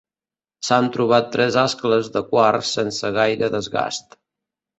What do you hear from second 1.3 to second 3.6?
tres ascles de quars sense gaire